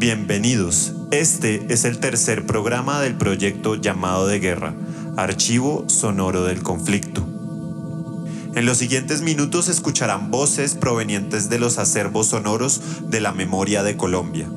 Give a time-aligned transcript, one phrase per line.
[0.00, 0.94] Bienvenidos.
[1.10, 4.72] Este es el tercer programa del proyecto Llamado de Guerra,
[5.18, 7.20] Archivo Sonoro del Conflicto.
[8.54, 13.98] En los siguientes minutos escucharán voces provenientes de los acervos sonoros de la memoria de
[13.98, 14.48] Colombia.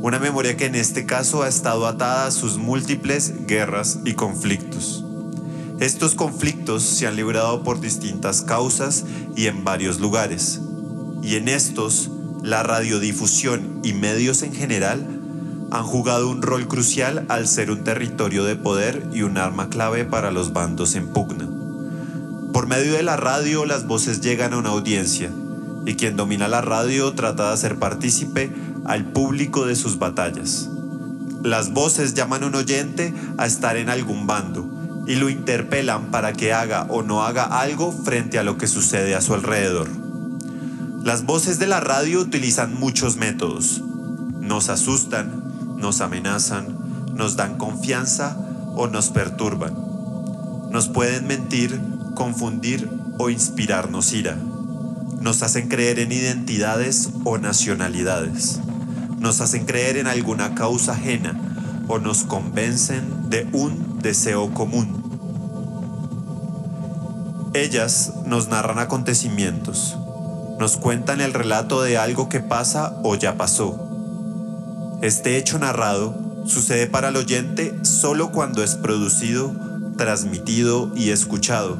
[0.00, 5.04] Una memoria que en este caso ha estado atada a sus múltiples guerras y conflictos.
[5.78, 9.04] Estos conflictos se han librado por distintas causas
[9.36, 10.60] y en varios lugares.
[11.22, 12.10] Y en estos,
[12.42, 15.06] la radiodifusión y medios en general
[15.70, 20.04] han jugado un rol crucial al ser un territorio de poder y un arma clave
[20.04, 21.48] para los bandos en pugna.
[22.52, 25.30] Por medio de la radio las voces llegan a una audiencia
[25.86, 28.52] y quien domina la radio trata de hacer partícipe
[28.84, 30.68] al público de sus batallas.
[31.44, 34.68] Las voces llaman a un oyente a estar en algún bando
[35.06, 39.14] y lo interpelan para que haga o no haga algo frente a lo que sucede
[39.14, 39.99] a su alrededor.
[41.02, 43.80] Las voces de la radio utilizan muchos métodos.
[44.40, 46.76] Nos asustan, nos amenazan,
[47.14, 48.36] nos dan confianza
[48.76, 49.74] o nos perturban.
[50.70, 51.80] Nos pueden mentir,
[52.14, 54.36] confundir o inspirarnos ira.
[55.20, 58.60] Nos hacen creer en identidades o nacionalidades.
[59.18, 61.38] Nos hacen creer en alguna causa ajena
[61.88, 65.00] o nos convencen de un deseo común.
[67.54, 69.96] Ellas nos narran acontecimientos,
[70.60, 73.80] nos cuentan el relato de algo que pasa o ya pasó.
[75.00, 79.54] Este hecho narrado sucede para el oyente solo cuando es producido,
[79.96, 81.78] transmitido y escuchado,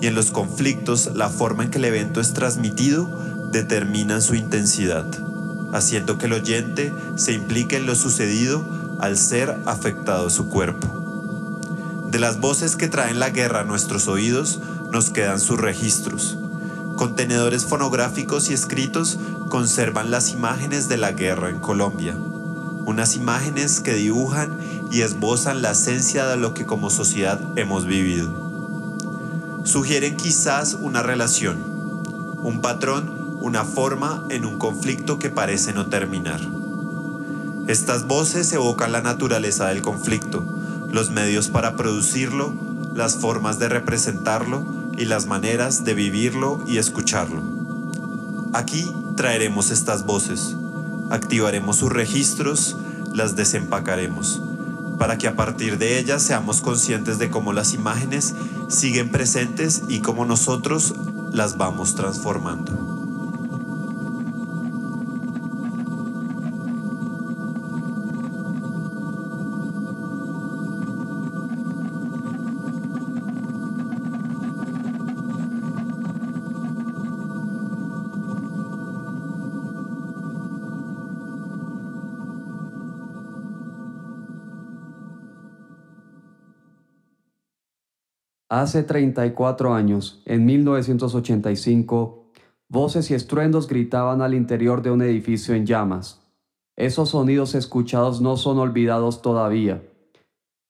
[0.00, 3.06] y en los conflictos la forma en que el evento es transmitido
[3.52, 5.04] determina su intensidad,
[5.74, 8.64] haciendo que el oyente se implique en lo sucedido
[8.98, 10.88] al ser afectado su cuerpo.
[12.10, 14.58] De las voces que traen la guerra a nuestros oídos
[14.90, 16.38] nos quedan sus registros,
[16.96, 19.18] Contenedores fonográficos y escritos
[19.48, 22.16] conservan las imágenes de la guerra en Colombia.
[22.84, 24.58] Unas imágenes que dibujan
[24.90, 28.30] y esbozan la esencia de lo que como sociedad hemos vivido.
[29.64, 31.58] Sugieren quizás una relación,
[32.42, 36.40] un patrón, una forma en un conflicto que parece no terminar.
[37.68, 40.44] Estas voces evocan la naturaleza del conflicto,
[40.90, 42.52] los medios para producirlo,
[42.94, 47.42] las formas de representarlo y las maneras de vivirlo y escucharlo.
[48.52, 50.56] Aquí traeremos estas voces,
[51.10, 52.76] activaremos sus registros,
[53.14, 54.42] las desempacaremos,
[54.98, 58.34] para que a partir de ellas seamos conscientes de cómo las imágenes
[58.68, 60.94] siguen presentes y cómo nosotros
[61.32, 62.91] las vamos transformando.
[88.52, 92.26] Hace 34 años, en 1985,
[92.68, 96.20] voces y estruendos gritaban al interior de un edificio en llamas.
[96.76, 99.82] Esos sonidos escuchados no son olvidados todavía.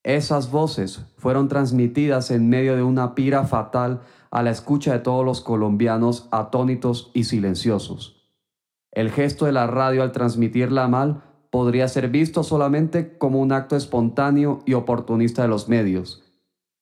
[0.05, 5.25] Esas voces fueron transmitidas en medio de una pira fatal a la escucha de todos
[5.25, 8.31] los colombianos atónitos y silenciosos.
[8.93, 13.75] El gesto de la radio al transmitirla mal podría ser visto solamente como un acto
[13.75, 16.23] espontáneo y oportunista de los medios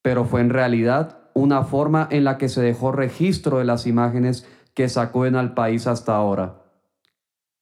[0.02, 4.46] pero fue en realidad una forma en la que se dejó registro de las imágenes
[4.74, 6.62] que sacuden al país hasta ahora.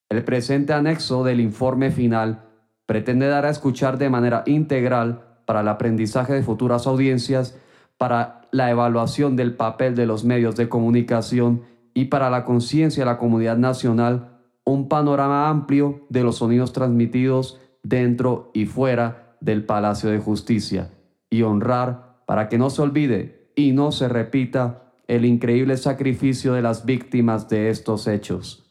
[0.09, 2.45] El presente anexo del informe final
[2.87, 7.59] pretende dar a escuchar de manera integral para el aprendizaje de futuras audiencias,
[7.99, 11.63] para la evaluación del papel de los medios de comunicación
[11.93, 17.59] y para la conciencia de la comunidad nacional un panorama amplio de los sonidos transmitidos
[17.83, 20.91] dentro y fuera del Palacio de Justicia
[21.31, 26.61] y honrar para que no se olvide y no se repita el increíble sacrificio de
[26.61, 28.71] las víctimas de estos hechos.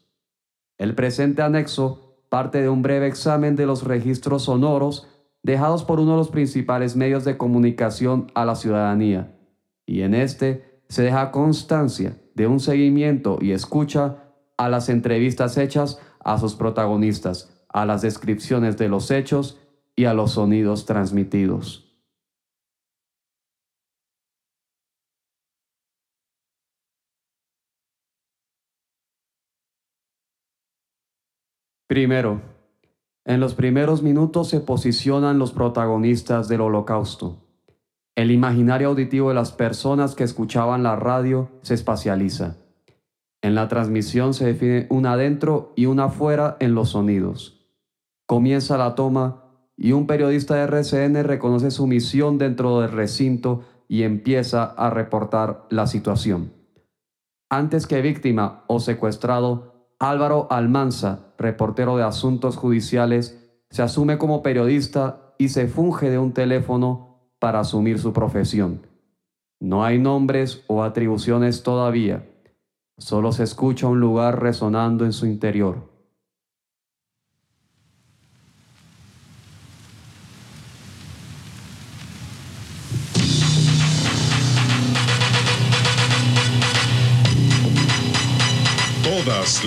[0.78, 5.08] El presente anexo parte de un breve examen de los registros sonoros
[5.42, 9.36] dejados por uno de los principales medios de comunicación a la ciudadanía,
[9.86, 14.18] y en este se deja constancia de un seguimiento y escucha
[14.56, 19.58] a las entrevistas hechas a sus protagonistas, a las descripciones de los hechos
[19.96, 21.87] y a los sonidos transmitidos.
[31.88, 32.42] Primero,
[33.24, 37.46] en los primeros minutos se posicionan los protagonistas del holocausto.
[38.14, 42.58] El imaginario auditivo de las personas que escuchaban la radio se espacializa.
[43.40, 47.66] En la transmisión se define una adentro y una afuera en los sonidos.
[48.26, 49.44] Comienza la toma
[49.74, 55.64] y un periodista de RCN reconoce su misión dentro del recinto y empieza a reportar
[55.70, 56.52] la situación.
[57.48, 65.34] Antes que víctima o secuestrado, Álvaro Almanza, reportero de asuntos judiciales, se asume como periodista
[65.38, 68.86] y se funge de un teléfono para asumir su profesión.
[69.60, 72.24] No hay nombres o atribuciones todavía,
[72.96, 75.97] solo se escucha un lugar resonando en su interior.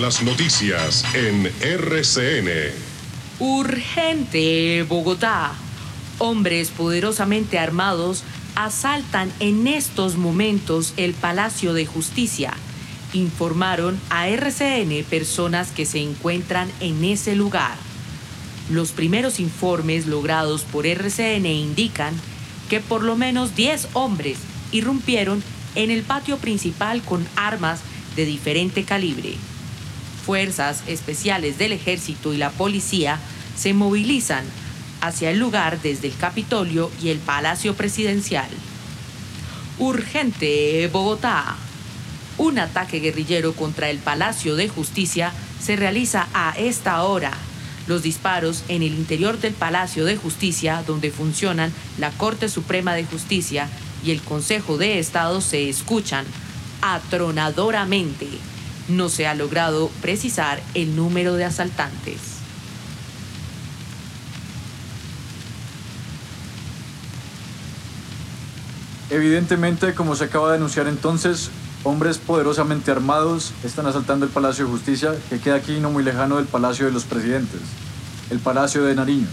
[0.02, 2.72] Las noticias en RCN.
[3.38, 5.52] Urgente, Bogotá.
[6.18, 8.24] Hombres poderosamente armados
[8.56, 12.52] asaltan en estos momentos el Palacio de Justicia.
[13.12, 17.76] Informaron a RCN personas que se encuentran en ese lugar.
[18.70, 22.12] Los primeros informes logrados por RCN indican
[22.68, 24.38] que por lo menos 10 hombres
[24.72, 25.44] irrumpieron
[25.76, 27.78] en el patio principal con armas
[28.16, 29.36] de diferente calibre
[30.24, 33.18] fuerzas especiales del ejército y la policía
[33.56, 34.44] se movilizan
[35.00, 38.48] hacia el lugar desde el Capitolio y el Palacio Presidencial.
[39.78, 41.56] Urgente, Bogotá.
[42.38, 47.32] Un ataque guerrillero contra el Palacio de Justicia se realiza a esta hora.
[47.88, 53.04] Los disparos en el interior del Palacio de Justicia, donde funcionan la Corte Suprema de
[53.04, 53.68] Justicia
[54.04, 56.24] y el Consejo de Estado, se escuchan
[56.80, 58.28] atronadoramente
[58.88, 62.18] no se ha logrado precisar el número de asaltantes.
[69.10, 71.50] Evidentemente, como se acaba de anunciar entonces,
[71.84, 76.36] hombres poderosamente armados están asaltando el Palacio de Justicia, que queda aquí no muy lejano
[76.36, 77.60] del Palacio de los Presidentes,
[78.30, 79.26] el Palacio de Nariño,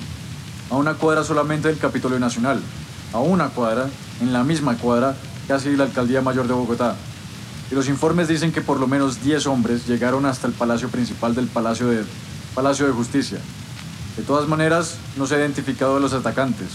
[0.69, 2.59] a una cuadra solamente del Capitolio Nacional,
[3.13, 3.87] a una cuadra,
[4.19, 5.15] en la misma cuadra,
[5.47, 6.95] casi la Alcaldía Mayor de Bogotá
[7.71, 11.35] y los informes dicen que por lo menos 10 hombres llegaron hasta el palacio principal
[11.35, 13.37] del Palacio de, Justicia.
[14.17, 16.69] De todas maneras, no se ha identificado a los atacantes.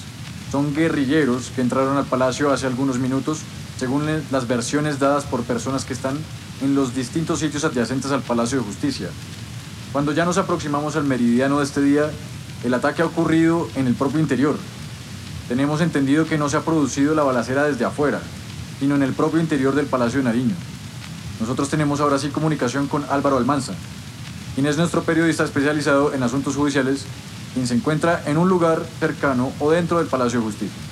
[0.53, 3.41] Son guerrilleros que entraron al palacio hace algunos minutos,
[3.77, 6.17] según las versiones dadas por personas que están
[6.63, 9.09] en los distintos sitios adyacentes al Palacio de Justicia.
[9.93, 12.11] Cuando ya nos aproximamos al meridiano de este día,
[12.63, 14.57] el ataque ha ocurrido en el propio interior.
[15.49, 18.21] Tenemos entendido que no se ha producido la balacera desde afuera,
[18.79, 20.55] sino en el propio interior del Palacio de Nariño.
[21.41, 23.75] Nosotros tenemos ahora sí comunicación con Álvaro Almanza,
[24.55, 27.05] quien es nuestro periodista especializado en asuntos judiciales,
[27.53, 30.83] quien se encuentra en un lugar cercano o dentro del Palacio de Justicia.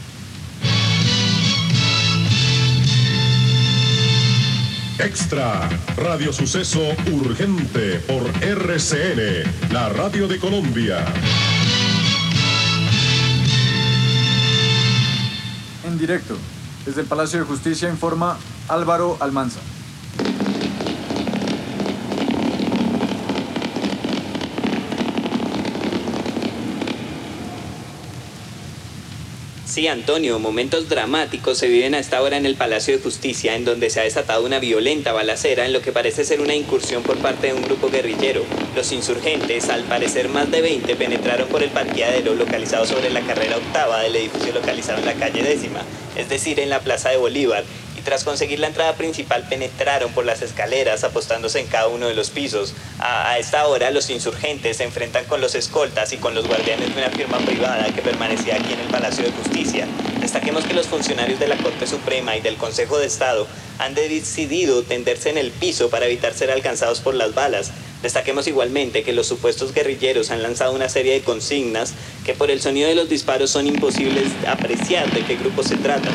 [4.98, 6.80] Extra, Radio Suceso
[7.12, 11.04] Urgente por RCN, la radio de Colombia.
[15.84, 16.36] En directo,
[16.86, 18.38] desde el Palacio de Justicia informa
[18.68, 19.58] Álvaro Almanza.
[29.72, 33.64] Sí, Antonio, momentos dramáticos se viven a esta hora en el Palacio de Justicia, en
[33.64, 37.16] donde se ha desatado una violenta balacera en lo que parece ser una incursión por
[37.16, 38.44] parte de un grupo guerrillero.
[38.76, 43.56] Los insurgentes, al parecer más de 20, penetraron por el parqueadero localizado sobre la carrera
[43.56, 45.80] octava del edificio localizado en la calle décima,
[46.18, 47.64] es decir, en la Plaza de Bolívar,
[48.04, 52.30] tras conseguir la entrada principal penetraron por las escaleras apostándose en cada uno de los
[52.30, 52.74] pisos.
[52.98, 57.00] A, esta hora los insurgentes se enfrentan con los escoltas y con los guardianes de
[57.00, 59.86] una firma privada que permanecía aquí en el Palacio de Justicia.
[60.20, 63.46] Destaquemos que los funcionarios de la Corte Suprema y del Consejo de Estado
[63.78, 67.70] han decidido tenderse en el piso para evitar ser alcanzados por las balas.
[68.02, 71.94] Destaquemos igualmente que los supuestos guerrilleros han lanzado una serie de consignas
[72.24, 76.10] que por el sonido de los disparos son imposibles apreciar de qué grupo se trata.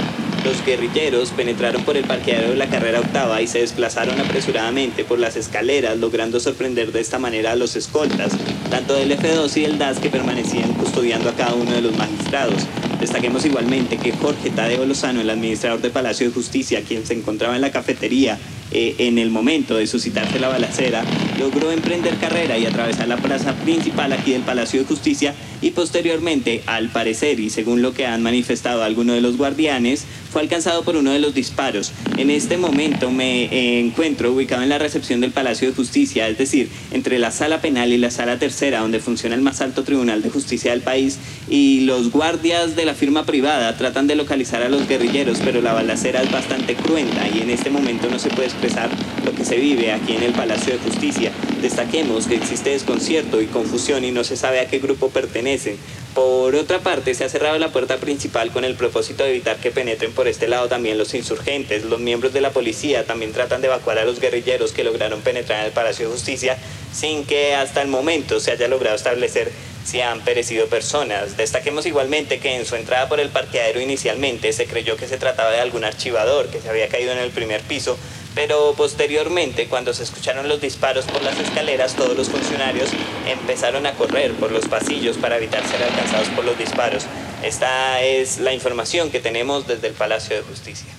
[0.47, 5.19] Los guerrilleros penetraron por el parqueadero de la carrera octava y se desplazaron apresuradamente por
[5.19, 8.31] las escaleras, logrando sorprender de esta manera a los escoltas,
[8.69, 12.65] tanto del F2 y del DAS que permanecían custodiando a cada uno de los magistrados.
[12.97, 17.55] Destaquemos igualmente que Jorge Tadeo Lozano, el administrador de Palacio de Justicia, quien se encontraba
[17.55, 18.39] en la cafetería
[18.71, 21.03] eh, en el momento de suscitarse la balacera,
[21.37, 26.63] logró emprender carrera y atravesar la plaza principal aquí del Palacio de Justicia y posteriormente,
[26.65, 30.97] al parecer y según lo que han manifestado algunos de los guardianes, fue alcanzado por
[30.97, 31.93] uno de los disparos.
[32.17, 36.37] En este momento me eh, encuentro ubicado en la recepción del Palacio de Justicia, es
[36.37, 40.21] decir, entre la sala penal y la sala tercera, donde funciona el más alto tribunal
[40.21, 44.69] de justicia del país, y los guardias de la firma privada tratan de localizar a
[44.69, 48.47] los guerrilleros, pero la balacera es bastante cruenta y en este momento no se puede
[48.47, 48.89] expresar
[49.25, 51.46] lo que se vive aquí en el Palacio de Justicia Justicia.
[51.61, 55.77] Destaquemos que existe desconcierto y confusión y no se sabe a qué grupo pertenecen.
[56.13, 59.71] Por otra parte, se ha cerrado la puerta principal con el propósito de evitar que
[59.71, 61.83] penetren por este lado también los insurgentes.
[61.85, 65.59] Los miembros de la policía también tratan de evacuar a los guerrilleros que lograron penetrar
[65.59, 66.57] en el Palacio de Justicia
[66.93, 69.51] sin que hasta el momento se haya logrado establecer
[69.87, 71.37] si han perecido personas.
[71.37, 75.51] Destaquemos igualmente que en su entrada por el parqueadero inicialmente se creyó que se trataba
[75.51, 77.97] de algún archivador que se había caído en el primer piso,
[78.37, 82.91] pero posteriormente, cuando se escucharon los disparos por las escaleras, todos los funcionarios
[83.25, 87.07] empezaron a correr por los pasillos para evitar ser alcanzados por los disparos.
[87.43, 90.93] Esta es la información que tenemos desde el Palacio de Justicia.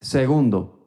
[0.00, 0.86] Segundo,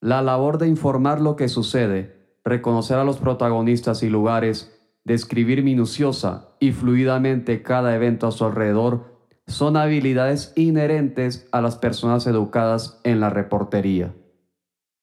[0.00, 6.56] la labor de informar lo que sucede, reconocer a los protagonistas y lugares, describir minuciosa
[6.58, 9.09] y fluidamente cada evento a su alrededor
[9.50, 14.14] son habilidades inherentes a las personas educadas en la reportería.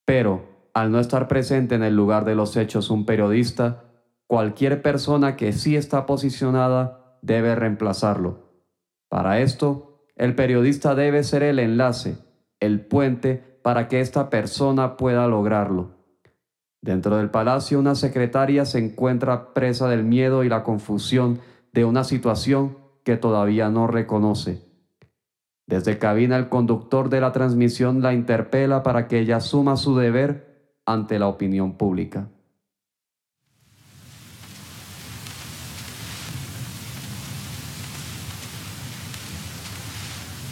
[0.05, 3.83] Pero, al no estar presente en el lugar de los hechos un periodista,
[4.25, 8.63] cualquier persona que sí está posicionada debe reemplazarlo.
[9.09, 12.17] Para esto, el periodista debe ser el enlace,
[12.59, 15.97] el puente para que esta persona pueda lograrlo.
[16.81, 21.41] Dentro del palacio una secretaria se encuentra presa del miedo y la confusión
[21.73, 24.67] de una situación que todavía no reconoce.
[25.65, 30.75] Desde cabina el conductor de la transmisión la interpela para que ella asuma su deber
[30.85, 32.27] ante la opinión pública.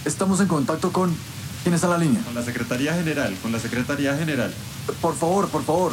[0.05, 1.13] Estamos en contacto con...
[1.63, 2.21] ¿Quién está en la línea?
[2.23, 4.53] Con la Secretaría General, con la Secretaría General.
[5.01, 5.91] Por favor, por favor.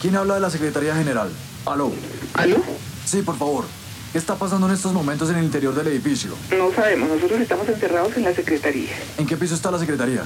[0.00, 1.28] ¿Quién habla de la Secretaría General?
[1.66, 1.90] Aló.
[2.34, 2.58] ¿Aló?
[3.04, 3.64] Sí, por favor.
[4.12, 6.30] ¿Qué está pasando en estos momentos en el interior del edificio?
[6.56, 8.88] No sabemos, nosotros estamos encerrados en la secretaría.
[9.18, 10.24] ¿En qué piso está la secretaría?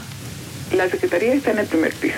[0.73, 2.15] La secretaría está en el primer piso.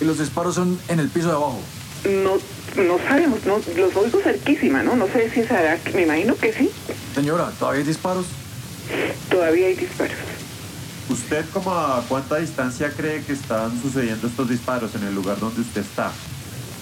[0.00, 1.60] ¿Y los disparos son en el piso de abajo?
[2.04, 4.96] No, no sabemos, no, los oigo cerquísima, ¿no?
[4.96, 6.70] No sé si es me imagino que sí.
[7.14, 8.26] Señora, ¿todavía hay disparos?
[9.30, 10.16] Todavía hay disparos.
[11.08, 15.60] ¿Usted como a cuánta distancia cree que están sucediendo estos disparos en el lugar donde
[15.60, 16.10] usted está?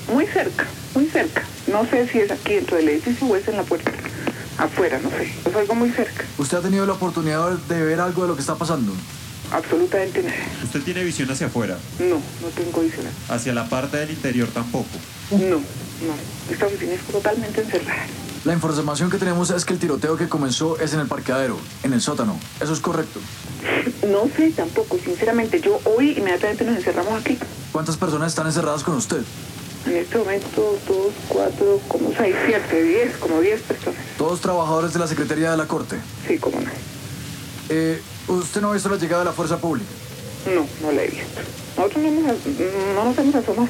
[0.09, 1.43] Muy cerca, muy cerca.
[1.67, 3.93] No sé si es aquí dentro del edificio o es en la puerta
[4.59, 5.33] afuera, no sé.
[5.49, 6.25] Es algo muy cerca.
[6.39, 8.93] ¿Usted ha tenido la oportunidad de ver algo de lo que está pasando?
[9.53, 10.37] Absolutamente nada.
[10.65, 11.79] ¿Usted tiene visión hacia afuera?
[11.99, 13.07] No, no tengo visión.
[13.29, 14.89] ¿Hacia la parte del interior tampoco?
[15.31, 16.15] No, no.
[16.51, 18.07] Esta oficina es totalmente encerrada.
[18.45, 21.93] La información que tenemos es que el tiroteo que comenzó es en el parqueadero, en
[21.93, 22.39] el sótano.
[22.61, 23.21] ¿Eso es correcto?
[24.09, 25.61] No sé tampoco, sinceramente.
[25.61, 27.39] Yo hoy inmediatamente nos encerramos aquí.
[27.71, 29.23] ¿Cuántas personas están encerradas con usted?
[29.87, 34.01] En este momento, dos, cuatro, como seis, siete, diez, como diez personas.
[34.17, 35.97] ¿Todos trabajadores de la Secretaría de la Corte?
[36.27, 36.71] Sí, cómo no.
[37.69, 39.91] Eh, ¿Usted no ha visto la llegada de la fuerza pública?
[40.55, 41.41] No, no la he visto.
[41.77, 42.37] Nosotros no nos,
[42.95, 43.69] no nos hemos asomado.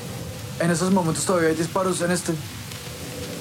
[0.60, 2.32] ¿En esos momentos todavía hay disparos en este?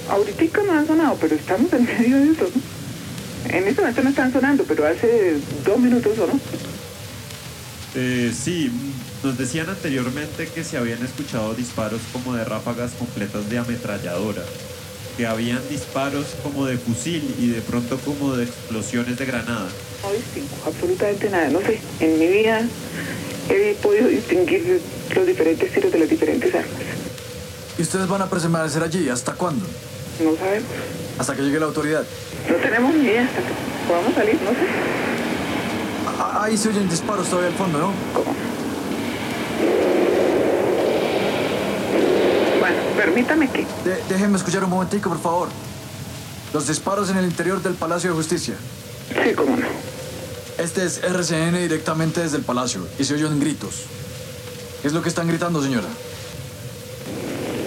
[0.10, 3.52] Ahorita no han sonado, pero estamos en medio de eso, ¿no?
[3.56, 6.40] En este momento no están sonando, pero hace dos minutos o no.
[7.96, 8.72] Eh, sí,
[9.24, 14.42] nos decían anteriormente que se habían escuchado disparos como de ráfagas completas de ametralladora,
[15.16, 19.68] que habían disparos como de fusil y de pronto como de explosiones de granada.
[20.04, 21.80] No distingo absolutamente nada, no sé.
[22.00, 22.62] En mi vida
[23.50, 24.82] he podido distinguir
[25.16, 26.72] los diferentes tiros de las diferentes armas.
[27.78, 29.08] ¿Y ustedes van a permanecer allí?
[29.10, 29.66] ¿Hasta cuándo?
[30.24, 30.68] No sabemos.
[31.20, 32.04] ¿Hasta que llegue la autoridad?
[32.50, 33.54] No tenemos ni idea hasta que
[33.88, 34.68] podamos salir, no sé.
[36.20, 37.94] Ah, ahí se oyen disparos todavía al fondo, ¿no?
[38.14, 38.51] ¿Cómo?
[42.60, 43.66] Bueno, permítame que...
[44.10, 45.50] déjenme escuchar un momentico, por favor.
[46.54, 48.56] Los disparos en el interior del Palacio de Justicia.
[49.24, 49.68] Sí, cómo no.
[50.58, 53.86] Este es RCN directamente desde el Palacio y se oyen gritos.
[54.82, 55.88] ¿Qué es lo que están gritando, señora?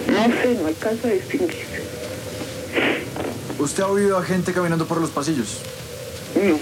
[0.07, 1.65] No sé, no alcanzo a distinguir.
[3.57, 5.59] ¿Usted ha oído a gente caminando por los pasillos?
[6.35, 6.57] No.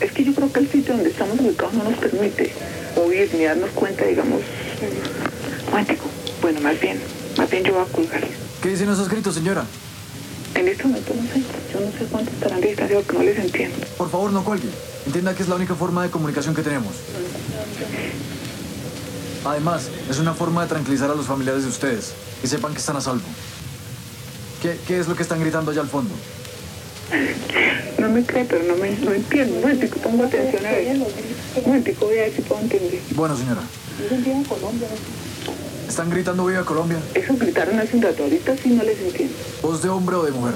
[0.00, 2.52] Es que yo creo que el sitio donde estamos ubicados no nos permite
[2.96, 4.40] oír ni darnos cuenta, digamos,
[5.70, 6.04] cuántico.
[6.42, 7.00] Bueno, más bien,
[7.36, 8.26] más bien yo voy a colgar.
[8.62, 9.64] ¿Qué dicen esos gritos, señora?
[10.54, 11.42] En este momento no sé.
[11.72, 13.76] Yo no sé cuánto estarán de distancia porque no les entiendo.
[13.96, 14.68] Por favor, no cuelgue.
[15.06, 16.92] Entienda que es la única forma de comunicación que tenemos.
[19.44, 22.96] Además, es una forma de tranquilizar a los familiares de ustedes, que sepan que están
[22.96, 23.22] a salvo.
[24.60, 26.14] ¿Qué, qué es lo que están gritando allá al fondo?
[27.98, 29.54] No me cree, pero no me no entiendo.
[29.54, 30.96] Un momentico, pongo atención a ver.
[30.96, 33.00] Un momentico, voy a ver si puedo entender.
[33.10, 33.62] Bueno, señora.
[33.98, 34.88] Dicen Colombia.
[35.88, 36.98] ¿Están gritando viva Colombia?
[37.14, 38.22] Eso gritaron hace un rato.
[38.22, 39.34] Ahorita sí no les entiendo.
[39.62, 40.54] ¿Voz de hombre o de mujer?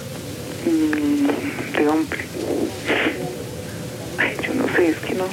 [0.66, 2.24] Mm, de hombre.
[4.18, 5.24] Ay, yo no sé, es que no.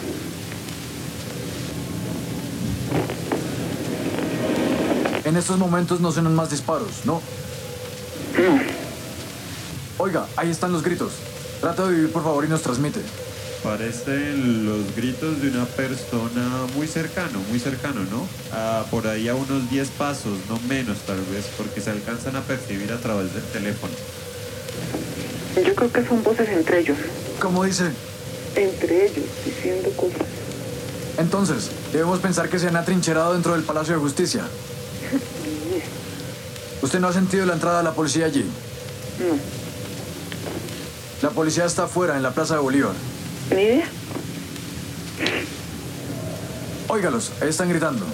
[5.39, 7.21] estos momentos no suenan más disparos, ¿no?
[8.37, 8.59] No.
[9.97, 11.13] Oiga, ahí están los gritos.
[11.61, 13.01] Trata de vivir, por favor, y nos transmite.
[13.63, 18.25] Parecen los gritos de una persona muy cercano, muy cercano, ¿no?
[18.53, 22.41] Ah, por ahí a unos 10 pasos, no menos tal vez, porque se alcanzan a
[22.41, 23.91] percibir a través del teléfono.
[25.65, 26.97] Yo creo que son voces entre ellos.
[27.41, 27.91] ¿Cómo dice?
[28.55, 30.27] Entre ellos, diciendo cosas.
[31.17, 34.43] Entonces, debemos pensar que se han atrincherado dentro del Palacio de Justicia.
[36.81, 38.45] ¿Usted no ha sentido la entrada de la policía allí?
[39.19, 39.37] No.
[41.21, 42.93] La policía está afuera, en la Plaza de Bolívar.
[43.55, 43.85] ¿Ni idea?
[46.87, 48.05] Óigalos, ahí están gritando.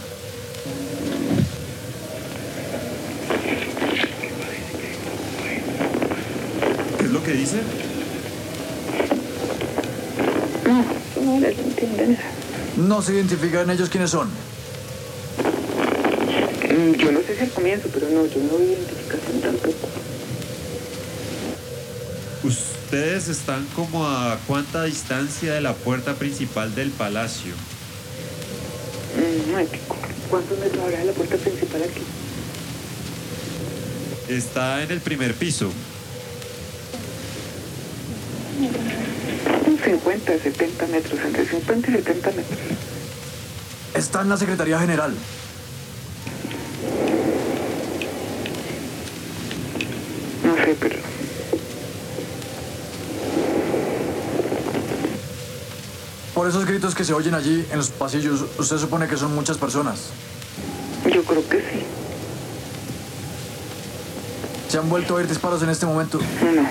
[6.98, 7.58] ¿Qué es lo que dice?
[10.66, 12.18] No, no les entienden.
[12.78, 14.30] No se identifican ellos quiénes son.
[16.98, 19.95] Yo no sé si al comienzo, pero no, yo no vi identificación tampoco.
[22.96, 27.54] Ustedes están como a cuánta distancia de la puerta principal del palacio.
[29.18, 30.30] Mm.
[30.30, 32.00] ¿Cuántos metros habrá de la puerta principal aquí?
[34.30, 35.74] Está en el primer piso.
[39.68, 42.60] Unos 50, 70 metros, entre 50 y 70 metros.
[43.94, 45.14] Está en la Secretaría General.
[56.46, 59.58] Por esos gritos que se oyen allí en los pasillos, usted supone que son muchas
[59.58, 60.12] personas.
[61.04, 61.84] yo creo que sí.
[64.70, 66.20] ¿Se han vuelto a oír disparos en este momento?
[66.20, 66.70] No.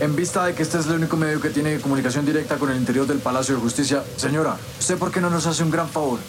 [0.00, 2.76] En vista de que este es el único medio que tiene comunicación directa con el
[2.76, 6.20] interior del Palacio de Justicia, señora, ¿usted por qué no nos hace un gran favor?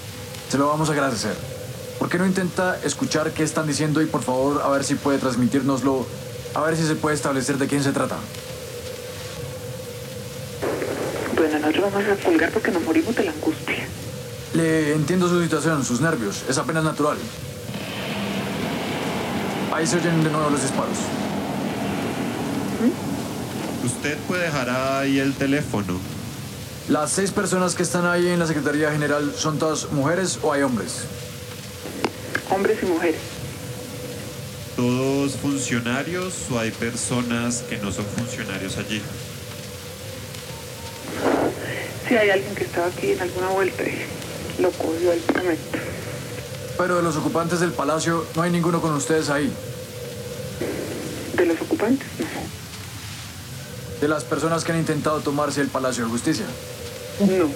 [0.49, 1.54] Se lo vamos a agradecer.
[1.99, 5.17] ¿Por qué no intenta escuchar qué están diciendo y por favor a ver si puede
[5.17, 6.05] transmitírnoslo,
[6.53, 8.17] a ver si se puede establecer de quién se trata?
[11.35, 13.87] Bueno, nosotros vamos a colgar porque nos morimos de la angustia.
[14.53, 17.17] Le entiendo su situación, sus nervios, es apenas natural.
[19.73, 20.97] Ahí se oyen de nuevo los disparos.
[23.83, 25.99] Usted puede dejar ahí el teléfono.
[26.87, 30.61] Las seis personas que están ahí en la Secretaría General, ¿son todas mujeres o hay
[30.61, 31.05] hombres?
[32.55, 33.19] Hombres y mujeres.
[34.77, 39.01] ¿Todos funcionarios o hay personas que no son funcionarios allí?
[42.07, 45.79] Si hay alguien que estaba aquí en alguna vuelta y lo cogió el prometo.
[46.77, 49.51] Pero de los ocupantes del palacio, no hay ninguno con ustedes ahí.
[51.35, 52.07] ¿De los ocupantes?
[52.19, 52.25] No.
[53.99, 56.45] De las personas que han intentado tomarse el Palacio de Justicia.
[57.19, 57.49] No.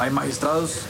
[0.00, 0.80] ¿Hay magistrados?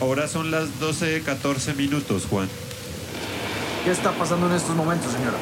[0.00, 2.48] Ahora son las 12.14 minutos, Juan.
[3.84, 5.36] ¿Qué está pasando en estos momentos, señora?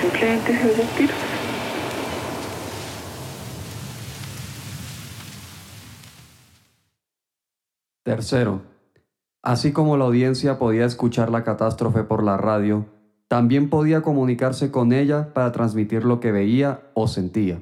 [0.00, 1.16] Simplemente se oye tiros.
[8.02, 8.62] Tercero,
[9.42, 12.86] así como la audiencia podía escuchar la catástrofe por la radio,
[13.28, 17.60] también podía comunicarse con ella para transmitir lo que veía o sentía.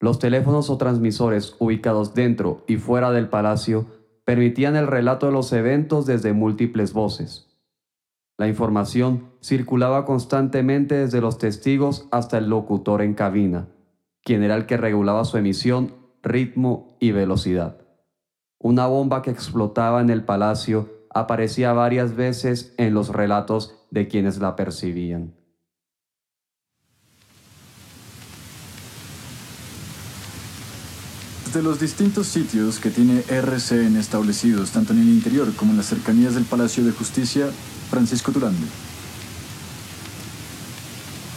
[0.00, 3.86] Los teléfonos o transmisores ubicados dentro y fuera del palacio
[4.24, 7.46] permitían el relato de los eventos desde múltiples voces.
[8.38, 13.68] La información circulaba constantemente desde los testigos hasta el locutor en cabina,
[14.22, 17.78] quien era el que regulaba su emisión, ritmo y velocidad.
[18.58, 24.38] Una bomba que explotaba en el palacio aparecía varias veces en los relatos de quienes
[24.38, 25.35] la percibían.
[31.56, 35.86] De los distintos sitios que tiene RCN establecidos, tanto en el interior como en las
[35.86, 37.48] cercanías del Palacio de Justicia,
[37.88, 38.66] Francisco Durande.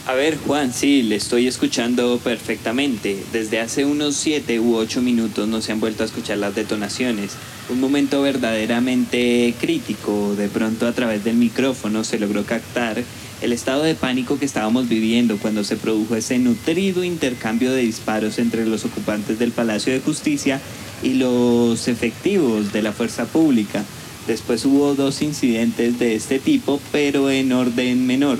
[0.06, 3.24] A ver, Juan, sí, le estoy escuchando perfectamente.
[3.32, 7.32] Desde hace unos 7 u 8 minutos no se han vuelto a escuchar las detonaciones.
[7.70, 10.34] Un momento verdaderamente crítico.
[10.34, 13.02] De pronto a través del micrófono se logró captar
[13.42, 18.38] el estado de pánico que estábamos viviendo cuando se produjo ese nutrido intercambio de disparos
[18.40, 20.60] entre los ocupantes del Palacio de Justicia
[21.02, 23.84] y los efectivos de la fuerza pública.
[24.26, 28.38] Después hubo dos incidentes de este tipo, pero en orden menor.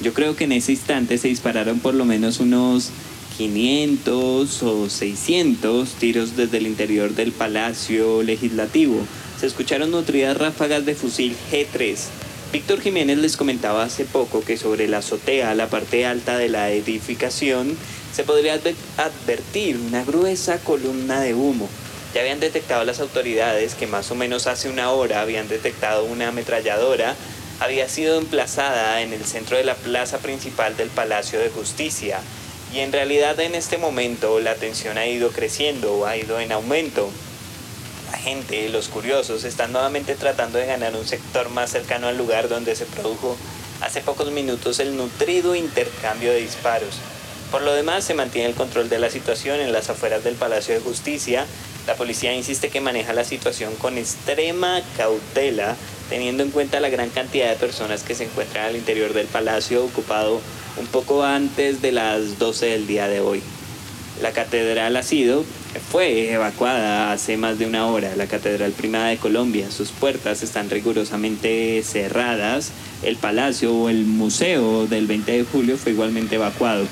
[0.00, 2.90] Yo creo que en ese instante se dispararon por lo menos unos
[3.40, 9.00] 500 o 600 tiros desde el interior del Palacio Legislativo.
[9.40, 11.96] Se escucharon nutridas ráfagas de fusil G3.
[12.52, 16.70] Víctor Jiménez les comentaba hace poco que sobre la azotea, la parte alta de la
[16.70, 17.78] edificación,
[18.12, 18.60] se podría
[18.98, 21.66] advertir una gruesa columna de humo.
[22.14, 26.28] Ya habían detectado las autoridades que más o menos hace una hora habían detectado una
[26.28, 27.16] ametralladora,
[27.58, 32.20] había sido emplazada en el centro de la plaza principal del Palacio de Justicia.
[32.72, 37.10] Y en realidad en este momento la tensión ha ido creciendo, ha ido en aumento
[38.10, 42.48] la gente, los curiosos, están nuevamente tratando de ganar un sector más cercano al lugar
[42.48, 43.36] donde se produjo
[43.80, 46.96] hace pocos minutos el nutrido intercambio de disparos.
[47.50, 50.74] Por lo demás, se mantiene el control de la situación en las afueras del Palacio
[50.74, 51.46] de Justicia.
[51.86, 55.76] La policía insiste que maneja la situación con extrema cautela,
[56.10, 59.82] teniendo en cuenta la gran cantidad de personas que se encuentran al interior del palacio
[59.84, 60.40] ocupado
[60.78, 63.40] un poco antes de las 12 del día de hoy.
[64.20, 65.44] La catedral ha sido,
[65.90, 69.70] fue evacuada hace más de una hora, la Catedral Primada de Colombia.
[69.70, 72.72] Sus puertas están rigurosamente cerradas.
[73.02, 76.84] El palacio o el museo del 20 de julio fue igualmente evacuado.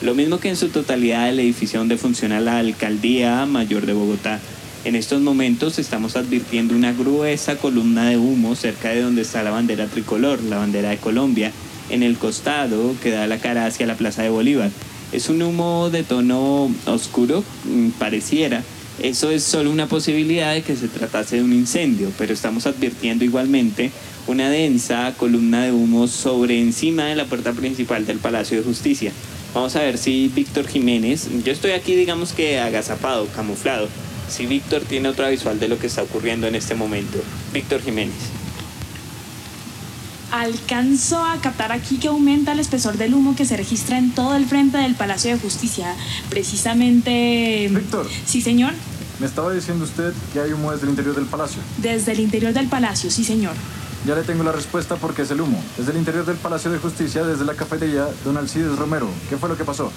[0.00, 4.40] Lo mismo que en su totalidad el edificio donde funciona la Alcaldía Mayor de Bogotá.
[4.82, 9.50] En estos momentos estamos advirtiendo una gruesa columna de humo cerca de donde está la
[9.50, 11.52] bandera tricolor, la bandera de Colombia,
[11.90, 14.70] en el costado que da la cara hacia la Plaza de Bolívar.
[15.12, 18.62] Es un humo de tono oscuro, mm, pareciera.
[19.02, 23.22] Eso es solo una posibilidad de que se tratase de un incendio, pero estamos advirtiendo
[23.22, 23.90] igualmente
[24.26, 29.12] una densa columna de humo sobre encima de la puerta principal del Palacio de Justicia.
[29.52, 33.88] Vamos a ver si Víctor Jiménez, yo estoy aquí digamos que agazapado, camuflado,
[34.30, 37.18] si Víctor tiene otra visual de lo que está ocurriendo en este momento.
[37.52, 38.14] Víctor Jiménez
[40.32, 44.36] alcanzo a captar aquí que aumenta el espesor del humo que se registra en todo
[44.36, 45.94] el frente del Palacio de Justicia.
[46.28, 47.68] Precisamente...
[47.70, 48.08] Víctor.
[48.26, 48.72] Sí, señor.
[49.18, 51.60] Me estaba diciendo usted que hay humo desde el interior del palacio.
[51.78, 53.54] Desde el interior del palacio, sí, señor.
[54.06, 55.62] Ya le tengo la respuesta porque es el humo.
[55.76, 59.10] Desde el interior del Palacio de Justicia, desde la cafetería, don Alcides Romero.
[59.28, 59.92] ¿Qué fue lo que pasó?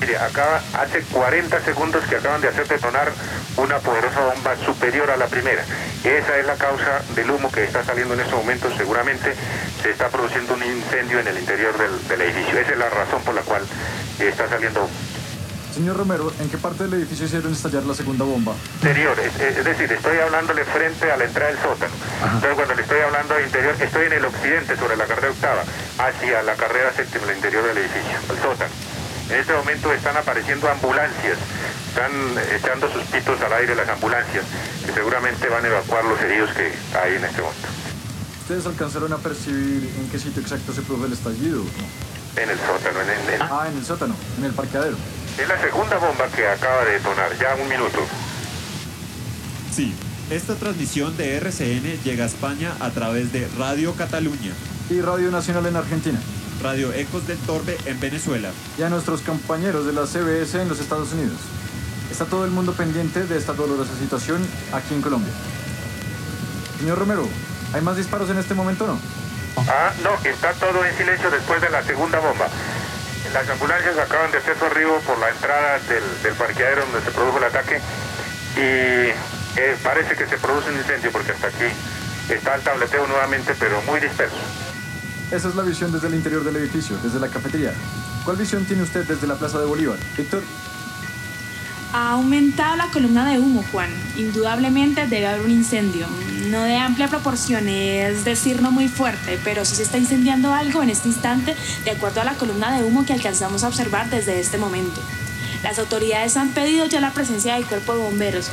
[0.00, 3.12] Mire, acá hace 40 segundos que acaban de hacer detonar
[3.56, 5.62] una poderosa bomba superior a la primera.
[6.02, 8.72] Esa es la causa del humo que está saliendo en estos momentos.
[8.76, 9.34] Seguramente
[9.82, 12.58] se está produciendo un incendio en el interior del, edificio.
[12.58, 13.62] Esa es la razón por la cual
[14.18, 14.88] está saliendo
[15.74, 18.54] Señor Romero, ¿en qué parte del edificio hicieron estallar la segunda bomba?
[18.82, 21.94] Interior, es, decir, estoy hablándole frente a la entrada del sótano.
[22.24, 25.62] Entonces, cuando le estoy hablando de interior, estoy en el occidente, sobre la carrera octava,
[25.98, 28.89] hacia la carrera séptima, el interior del edificio, el sótano.
[29.30, 31.38] En este momento están apareciendo ambulancias,
[31.88, 32.10] están
[32.52, 34.44] echando sus pitos al aire las ambulancias,
[34.84, 37.68] que seguramente van a evacuar los heridos que hay en este momento.
[38.42, 41.62] ¿Ustedes alcanzaron a percibir en qué sitio exacto se produjo el estallido?
[42.34, 43.42] En el sótano, en el...
[43.42, 44.96] Ah, en el sótano, en el parqueadero.
[45.38, 48.00] Es la segunda bomba que acaba de detonar, ya un minuto.
[49.72, 49.94] Sí,
[50.28, 54.52] esta transmisión de RCN llega a España a través de Radio Cataluña.
[54.90, 56.18] Y Radio Nacional en Argentina.
[56.62, 58.50] Radio Ecos del Torbe en Venezuela.
[58.78, 61.38] Y a nuestros compañeros de la CBS en los Estados Unidos.
[62.10, 65.32] Está todo el mundo pendiente de esta dolorosa situación aquí en Colombia.
[66.78, 67.26] Señor Romero,
[67.72, 68.98] ¿hay más disparos en este momento o no?
[69.68, 72.48] Ah, no, está todo en silencio después de la segunda bomba.
[73.32, 77.38] Las ambulancias acaban de hacer su arribo por la entrada del, parqueadero donde se produjo
[77.38, 77.80] el ataque
[78.56, 81.66] y eh, parece que se produce un incendio porque hasta aquí
[82.28, 84.36] está el tableteo nuevamente, pero muy disperso.
[85.30, 87.72] Esa es la visión desde el interior del edificio, desde la cafetería.
[88.24, 89.96] ¿Cuál visión tiene usted desde la Plaza de Bolívar?
[90.16, 90.42] Víctor.
[91.92, 93.90] Ha aumentado la columna de humo, Juan.
[94.16, 96.08] Indudablemente debe haber un incendio.
[96.48, 100.82] No de amplia proporción, es decir, no muy fuerte, pero sí se está incendiando algo
[100.82, 104.40] en este instante de acuerdo a la columna de humo que alcanzamos a observar desde
[104.40, 105.00] este momento.
[105.62, 108.50] Las autoridades han pedido ya la presencia del cuerpo de bomberos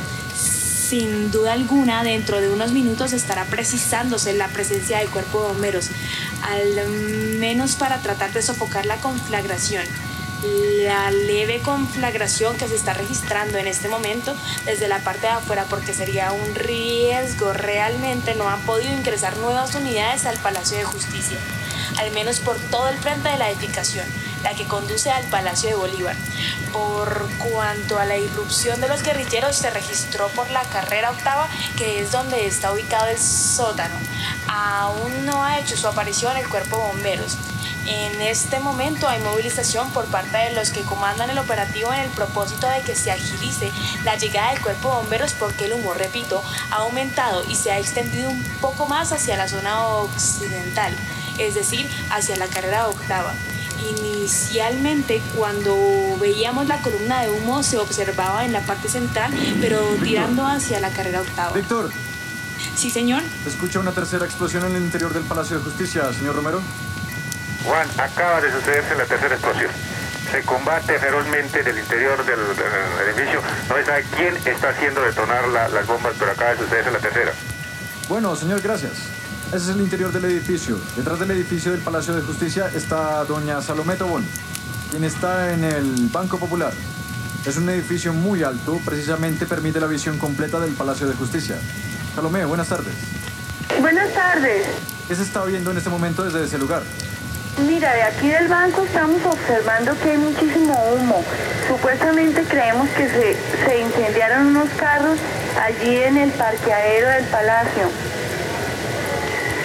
[0.88, 5.90] sin duda alguna dentro de unos minutos estará precisándose la presencia del cuerpo de bomberos,
[6.40, 6.88] al
[7.38, 9.84] menos para tratar de sofocar la conflagración.
[10.84, 15.66] La leve conflagración que se está registrando en este momento desde la parte de afuera
[15.68, 21.36] porque sería un riesgo realmente no han podido ingresar nuevas unidades al Palacio de Justicia,
[21.98, 24.06] al menos por todo el frente de la edificación
[24.42, 26.16] la que conduce al Palacio de Bolívar.
[26.72, 32.00] Por cuanto a la irrupción de los guerrilleros, se registró por la carrera octava, que
[32.00, 33.94] es donde está ubicado el sótano.
[34.48, 37.36] Aún no ha hecho su aparición el cuerpo de bomberos.
[37.86, 42.10] En este momento hay movilización por parte de los que comandan el operativo en el
[42.10, 43.72] propósito de que se agilice
[44.04, 47.78] la llegada del cuerpo de bomberos porque el humo, repito, ha aumentado y se ha
[47.78, 50.94] extendido un poco más hacia la zona occidental,
[51.38, 53.32] es decir, hacia la carrera octava.
[53.88, 55.74] Inicialmente, cuando
[56.20, 60.90] veíamos la columna de humo, se observaba en la parte central, pero tirando hacia la
[60.90, 61.52] carrera octava.
[61.54, 61.90] Víctor.
[62.76, 63.22] Sí, señor.
[63.46, 66.60] Escucha una tercera explosión en el interior del Palacio de Justicia, señor Romero.
[67.64, 69.70] Juan, acaba de sucederse la tercera explosión.
[70.30, 73.40] Se combate ferozmente en el interior del, del edificio.
[73.68, 76.98] No se sabe quién está haciendo detonar la- las bombas, pero acaba de sucederse la
[76.98, 77.32] tercera.
[78.08, 78.92] Bueno, señor, gracias.
[79.48, 80.78] Ese es el interior del edificio.
[80.94, 84.22] Detrás del edificio del Palacio de Justicia está doña Salomé Tobón,
[84.90, 86.70] quien está en el Banco Popular.
[87.46, 91.56] Es un edificio muy alto, precisamente permite la visión completa del Palacio de Justicia.
[92.14, 92.92] Salomé, buenas tardes.
[93.80, 94.66] Buenas tardes.
[95.08, 96.82] ¿Qué se está viendo en este momento desde ese lugar?
[97.66, 101.24] Mira, de aquí del banco estamos observando que hay muchísimo humo.
[101.66, 105.18] Supuestamente creemos que se, se incendiaron unos carros
[105.58, 107.88] allí en el parqueadero del palacio.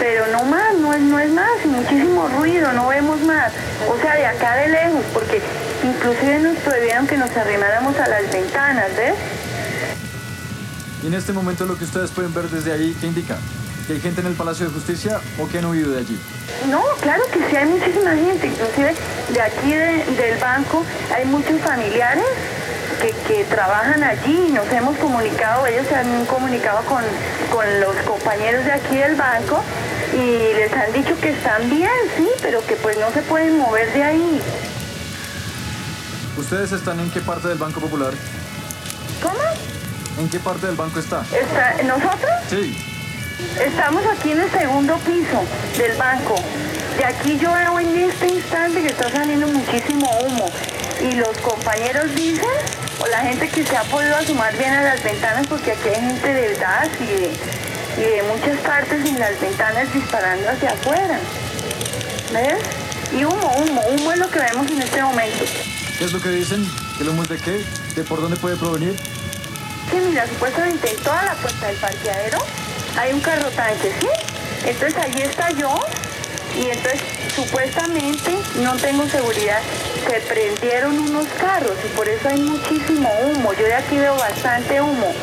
[0.03, 3.53] Pero no más, no es, no es más, y muchísimo ruido, no vemos más.
[3.89, 5.41] O sea, de acá de lejos, porque
[5.81, 9.13] inclusive nos prohibieron que nos arrimáramos a las ventanas, ¿ves?
[11.03, 13.37] Y en este momento lo que ustedes pueden ver desde ahí, ¿qué indica?
[13.87, 16.19] ¿Que hay gente en el Palacio de Justicia o que han huido de allí?
[16.69, 18.93] No, claro que sí, hay muchísima gente, inclusive
[19.29, 20.83] de aquí de- del banco
[21.15, 22.25] hay muchos familiares
[23.01, 27.03] que, que trabajan allí y nos hemos comunicado, ellos se han comunicado con,
[27.51, 29.61] con los compañeros de aquí del banco
[30.13, 33.91] y les han dicho que están bien, sí, pero que pues no se pueden mover
[33.93, 34.41] de ahí.
[36.37, 38.13] ¿Ustedes están en qué parte del Banco Popular?
[39.21, 39.39] ¿Cómo?
[40.19, 41.23] ¿En qué parte del banco está?
[41.31, 42.31] Está, ¿Nosotros?
[42.49, 42.77] Sí.
[43.59, 45.43] Estamos aquí en el segundo piso
[45.77, 46.35] del banco.
[46.97, 50.49] De aquí yo veo en este instante que está saliendo muchísimo humo.
[51.01, 52.45] Y los compañeros dicen,
[52.99, 56.01] o la gente que se ha podido asomar bien a las ventanas, porque aquí hay
[56.01, 57.31] gente del gas y de,
[57.97, 61.19] y de muchas partes en las ventanas disparando hacia afuera.
[62.31, 62.63] ¿Ves?
[63.11, 65.45] Y humo, humo, humo es lo que vemos en este momento.
[65.97, 66.65] ¿Qué es lo que dicen?
[66.97, 67.63] ¿Que el humo es de qué?
[67.95, 68.95] ¿De por dónde puede provenir?
[69.91, 72.39] Sí, mira, supuestamente en toda la puerta del parqueadero
[72.97, 74.07] hay un carro tanque, ¿sí?
[74.65, 75.79] Entonces allí está yo
[76.57, 77.01] y entonces
[77.35, 79.59] supuestamente, no tengo seguridad,
[80.07, 83.53] se prendieron unos carros y por eso hay muchísimo humo.
[83.53, 85.13] Yo de aquí veo bastante humo.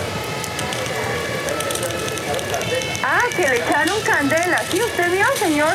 [3.03, 4.63] Ah, que le echaron candela.
[4.71, 5.75] ¿Sí usted vio, señor?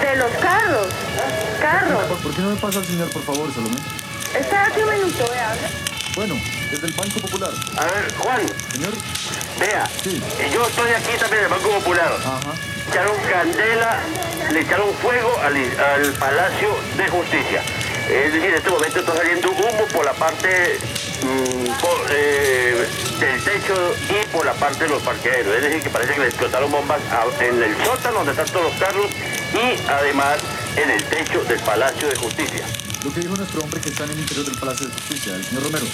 [0.00, 0.88] De los carros.
[1.60, 2.04] Carros.
[2.22, 3.76] ¿Por, qué no me pasa al señor, por favor, Salomé?
[4.38, 5.56] Espérate un minuto, vea.
[6.14, 6.34] Bueno,
[6.70, 7.50] desde el Banco Popular.
[7.76, 8.40] A ver, Juan,
[8.72, 8.92] Señor,
[9.60, 10.22] vea, Sí.
[10.52, 12.12] yo estoy aquí también en el Banco Popular.
[12.24, 12.40] ajá.
[12.88, 14.00] Echaron candela,
[14.52, 17.62] le echaron fuego al, al Palacio de Justicia.
[18.08, 20.78] Es decir, en este momento está saliendo humo por la parte
[21.80, 22.86] por, eh,
[23.18, 25.56] del techo y por la parte de los parqueaderos.
[25.56, 27.00] Es decir, que parece que le explotaron bombas
[27.40, 29.06] en el sótano donde están todos los carros
[29.54, 30.38] y además
[30.76, 32.66] en el techo del Palacio de Justicia.
[33.06, 35.44] Lo que dijo nuestro hombre que está en el interior del Palacio de Justicia, el
[35.44, 35.86] señor Romero,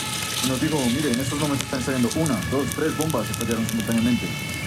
[0.48, 4.24] nos dijo, mire, en estos momentos están saliendo una, dos, tres bombas que fallaron simultáneamente.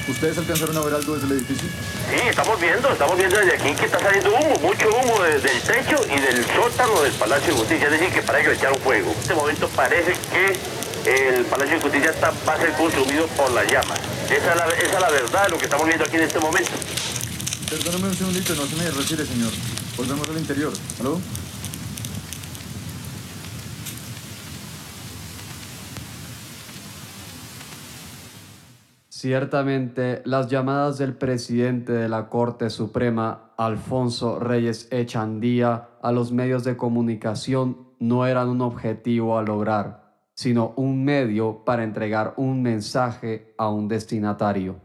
[0.07, 1.65] ¿Ustedes alcanzaron a ver algo desde el edificio?
[1.65, 5.59] Sí, estamos viendo, estamos viendo desde aquí que está saliendo humo, mucho humo desde el
[5.59, 8.77] techo y del sótano del Palacio de Justicia, es decir, que parece que le echaron
[8.77, 9.09] fuego.
[9.09, 13.49] En este momento parece que el Palacio de Justicia está, va a ser consumido por
[13.53, 13.97] las llamas.
[14.29, 16.39] Esa es, la, esa es la verdad de lo que estamos viendo aquí en este
[16.39, 16.69] momento.
[17.71, 19.51] Perdóname un segundito, no se me retire, señor.
[19.97, 20.73] Volvemos al interior.
[20.99, 21.19] ¿Aló?
[29.25, 36.63] Ciertamente, las llamadas del presidente de la Corte Suprema, Alfonso Reyes Echandía, a los medios
[36.63, 43.55] de comunicación no eran un objetivo a lograr, sino un medio para entregar un mensaje
[43.57, 44.75] a un destinatario.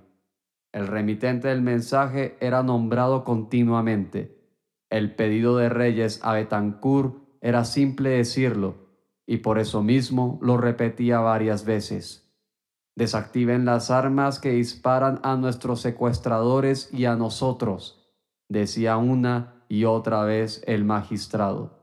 [0.73, 4.41] El remitente del mensaje era nombrado continuamente.
[4.89, 8.89] El pedido de Reyes a Betancourt era simple decirlo,
[9.27, 12.30] y por eso mismo lo repetía varias veces.
[12.97, 18.13] Desactiven las armas que disparan a nuestros secuestradores y a nosotros,
[18.49, 21.79] decía una y otra vez el magistrado.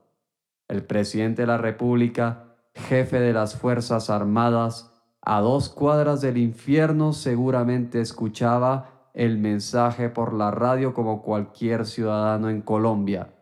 [0.67, 7.13] El presidente de la República, jefe de las Fuerzas Armadas, a dos cuadras del infierno
[7.13, 13.33] seguramente escuchaba el mensaje por la radio como cualquier ciudadano en Colombia,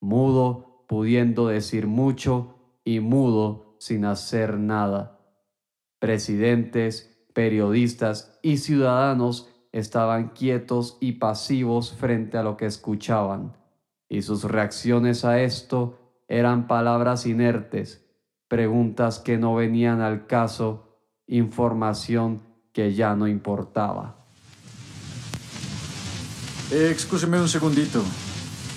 [0.00, 5.20] mudo, pudiendo decir mucho y mudo sin hacer nada.
[6.02, 13.56] Presidentes, periodistas y ciudadanos estaban quietos y pasivos frente a lo que escuchaban,
[14.08, 18.04] y sus reacciones a esto eran palabras inertes,
[18.48, 24.26] preguntas que no venían al caso, información que ya no importaba.
[26.72, 28.02] Eh, excúseme un segundito.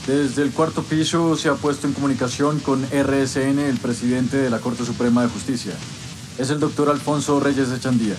[0.05, 4.59] Desde el cuarto piso se ha puesto en comunicación con RSN el presidente de la
[4.59, 5.73] Corte Suprema de Justicia.
[6.37, 8.15] Es el doctor Alfonso Reyes Echandía.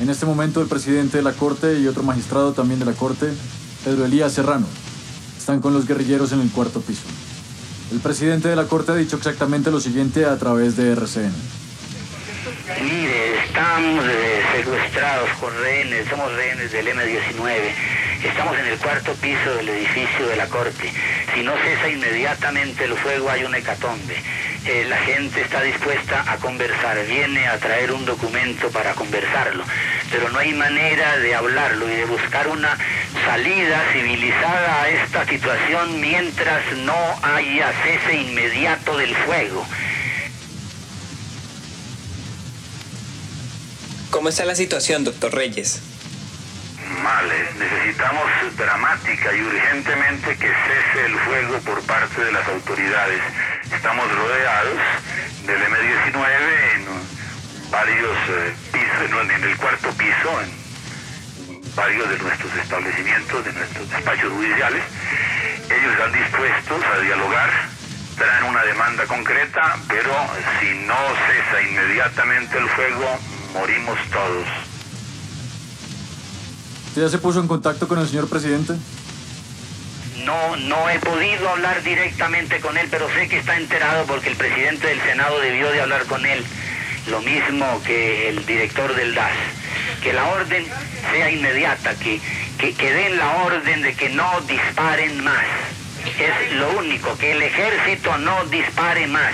[0.00, 3.28] En este momento el presidente de la Corte y otro magistrado también de la Corte,
[3.82, 4.66] Pedro Elías Serrano,
[5.38, 7.04] están con los guerrilleros en el cuarto piso.
[7.92, 11.32] El presidente de la Corte ha dicho exactamente lo siguiente a través de RCN.
[12.82, 17.50] Mire, estamos eh, secuestrados con rehenes, somos rehenes del M-19.
[18.22, 20.92] Estamos en el cuarto piso del edificio de la Corte.
[21.34, 24.22] Si no cesa inmediatamente el fuego hay una hecatombe.
[24.66, 29.64] Eh, la gente está dispuesta a conversar, viene a traer un documento para conversarlo,
[30.10, 32.76] pero no hay manera de hablarlo y de buscar una
[33.24, 39.64] salida civilizada a esta situación mientras no haya cese inmediato del fuego.
[44.10, 45.89] ¿Cómo está la situación, doctor Reyes?
[47.00, 53.22] Necesitamos dramática y urgentemente que cese el fuego por parte de las autoridades.
[53.72, 54.78] Estamos rodeados
[55.46, 63.44] del M-19 en varios eh, pisos, en el cuarto piso, en varios de nuestros establecimientos,
[63.46, 64.82] de nuestros despachos judiciales.
[65.70, 67.50] Ellos están dispuestos a dialogar,
[68.16, 70.12] traen una demanda concreta, pero
[70.60, 73.18] si no cesa inmediatamente el fuego,
[73.54, 74.69] morimos todos.
[76.90, 78.74] ¿Usted ya se puso en contacto con el señor presidente?
[80.24, 84.34] No, no he podido hablar directamente con él, pero sé que está enterado porque el
[84.34, 86.44] presidente del Senado debió de hablar con él,
[87.08, 89.30] lo mismo que el director del DAS.
[90.02, 90.66] Que la orden
[91.12, 92.20] sea inmediata, que,
[92.58, 95.44] que, que den la orden de que no disparen más.
[96.18, 99.32] Es lo único, que el ejército no dispare más.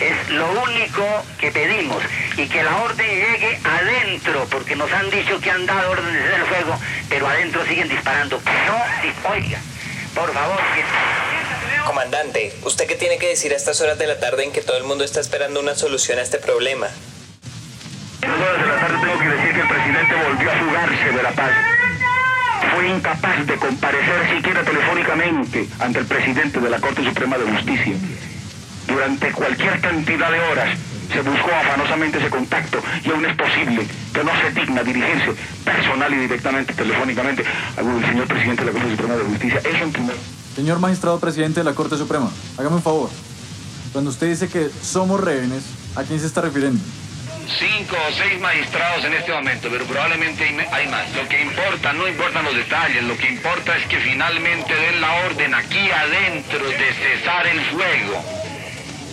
[0.00, 1.04] Es lo único
[1.38, 2.02] que pedimos
[2.36, 6.42] y que la orden llegue adentro, porque nos han dicho que han dado órdenes del
[6.46, 6.78] fuego,
[7.10, 8.40] pero adentro siguen disparando.
[8.66, 9.58] No, oiga,
[10.14, 10.84] por favor, que...
[11.84, 14.78] Comandante, ¿usted qué tiene que decir a estas horas de la tarde en que todo
[14.78, 16.86] el mundo está esperando una solución a este problema?
[16.86, 21.10] A las horas de la tarde tengo que decir que el presidente volvió a fugarse
[21.16, 21.52] de la paz.
[22.74, 27.94] Fue incapaz de comparecer siquiera telefónicamente ante el presidente de la Corte Suprema de Justicia.
[28.86, 30.78] Durante cualquier cantidad de horas
[31.12, 36.12] se buscó afanosamente ese contacto y aún es posible que no se digna dirigirse personal
[36.12, 37.44] y directamente, telefónicamente,
[37.76, 39.60] al señor presidente de la Corte Suprema de Justicia.
[39.64, 40.16] Eso en primer
[40.54, 43.10] Señor magistrado presidente de la Corte Suprema, hágame un favor.
[43.92, 45.64] Cuando usted dice que somos rehenes,
[45.96, 46.80] ¿a quién se está refiriendo?
[47.58, 51.10] cinco o seis magistrados en este momento, pero probablemente hay, hay más.
[51.14, 55.12] Lo que importa, no importan los detalles, lo que importa es que finalmente den la
[55.26, 58.39] orden aquí adentro de cesar el fuego.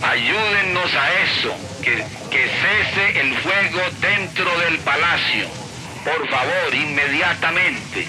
[0.02, 1.96] Ayúdennos a eso, que,
[2.30, 5.46] que cese el fuego dentro del palacio.
[6.04, 8.08] Por favor, inmediatamente.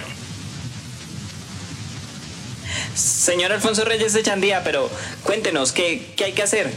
[2.96, 4.90] Señor Alfonso Reyes de Chandía, pero
[5.24, 6.72] cuéntenos, ¿qué, qué hay que hacer?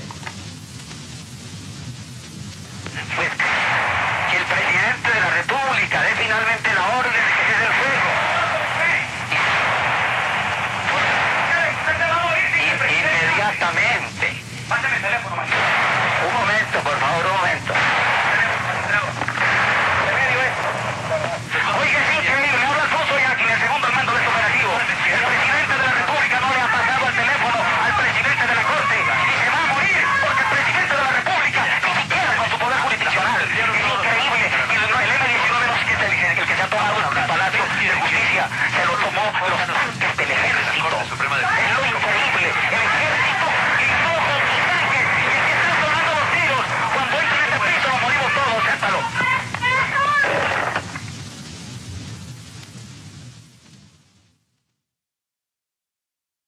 [3.16, 7.72] Pues que el presidente de la República dé finalmente la orden de que cese el
[7.76, 8.10] fuego.
[12.52, 14.01] I- Inmediatamente.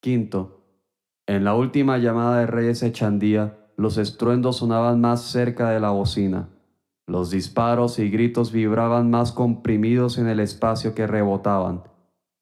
[0.04, 0.60] Quinto.
[1.26, 6.50] En la última llamada de Reyes Echandía, los estruendos sonaban más cerca de la bocina.
[7.06, 11.84] Los disparos y gritos vibraban más comprimidos en el espacio que rebotaban.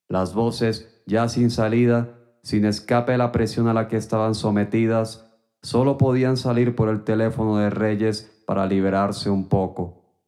[0.09, 5.33] Las voces, ya sin salida, sin escape de la presión a la que estaban sometidas,
[5.63, 10.19] solo podían salir por el teléfono de Reyes para liberarse un poco.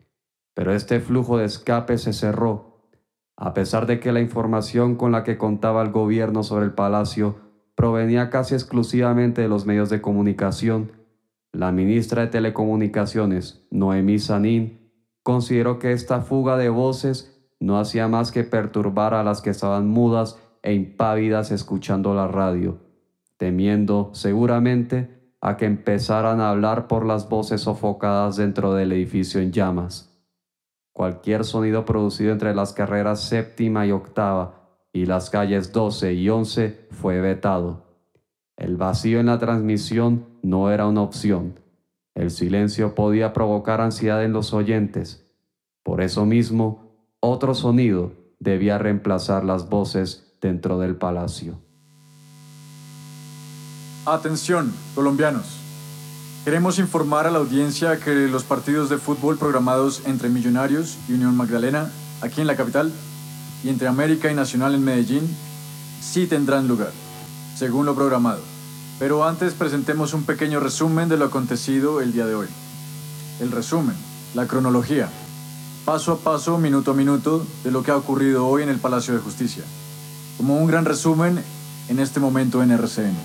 [0.55, 2.74] Pero este flujo de escape se cerró
[3.37, 7.37] a pesar de que la información con la que contaba el gobierno sobre el palacio
[7.75, 10.93] provenía casi exclusivamente de los medios de comunicación,
[11.53, 14.91] la ministra de Telecomunicaciones, Noemí Sanín,
[15.23, 19.89] consideró que esta fuga de voces no hacía más que perturbar a las que estaban
[19.89, 22.79] mudas e impávidas escuchando la radio,
[23.37, 29.53] temiendo seguramente a que empezaran a hablar por las voces sofocadas dentro del edificio en
[29.53, 30.14] llamas.
[30.95, 36.87] Cualquier sonido producido entre las carreras séptima y octava y las calles 12 y 11
[36.93, 37.83] fue vetado.
[38.57, 41.59] El vacío en la transmisión no era una opción.
[42.15, 45.27] El silencio podía provocar ansiedad en los oyentes.
[45.83, 51.59] Por eso mismo, otro sonido debía reemplazar las voces dentro del palacio.
[54.07, 55.64] Atención, colombianos.
[56.45, 61.35] Queremos informar a la audiencia que los partidos de fútbol programados entre Millonarios y Unión
[61.35, 61.91] Magdalena,
[62.21, 62.93] aquí en la capital,
[63.65, 65.27] y entre América y Nacional en Medellín,
[66.03, 66.93] sí tendrán lugar,
[67.57, 68.43] según lo programado.
[68.99, 72.49] Pero antes presentemos un pequeño resumen de lo acontecido el día de hoy.
[73.41, 73.97] El resumen,
[74.35, 75.09] la cronología,
[75.87, 79.15] paso a paso, minuto a minuto, de lo que ha ocurrido hoy en el Palacio
[79.15, 79.65] de Justicia.
[80.37, 81.43] Como un gran resumen
[81.89, 83.17] en este momento en RCN.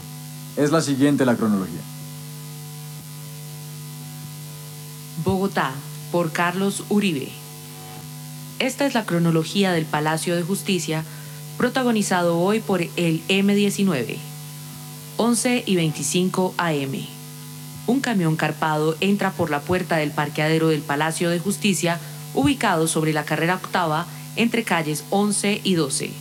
[0.55, 1.99] Es la siguiente la cronología.
[5.24, 5.74] Bogotá,
[6.11, 7.28] por Carlos Uribe.
[8.59, 11.03] Esta es la cronología del Palacio de Justicia,
[11.57, 14.15] protagonizado hoy por el M19.
[15.17, 17.05] 11 y 25 AM.
[17.88, 21.99] Un camión carpado entra por la puerta del parqueadero del Palacio de Justicia,
[22.34, 24.05] ubicado sobre la carrera octava
[24.38, 26.11] entre calles 11 y 12.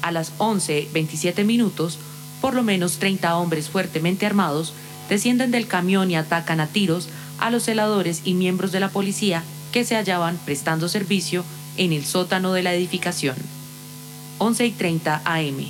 [0.00, 1.98] A las 11.27 minutos,
[2.40, 4.72] por lo menos 30 hombres fuertemente armados
[5.10, 7.08] descienden del camión y atacan a tiros
[7.42, 11.44] a los celadores y miembros de la policía que se hallaban prestando servicio
[11.76, 13.34] en el sótano de la edificación.
[14.38, 15.66] 11 y 30 AM.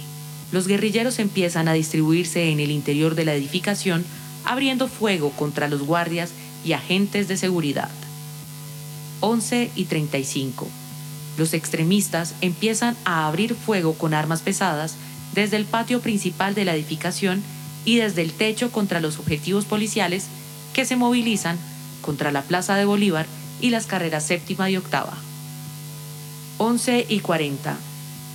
[0.53, 4.05] Los guerrilleros empiezan a distribuirse en el interior de la edificación,
[4.45, 7.89] abriendo fuego contra los guardias y agentes de seguridad.
[9.21, 10.69] 11 y 35.
[11.39, 14.97] Los extremistas empiezan a abrir fuego con armas pesadas
[15.33, 17.43] desde el patio principal de la edificación
[17.87, 20.27] y desde el techo contra los objetivos policiales
[20.73, 21.59] que se movilizan
[22.01, 23.27] contra la Plaza de Bolívar
[23.61, 25.17] y las carreras séptima y octava.
[26.59, 27.77] 11 y 40.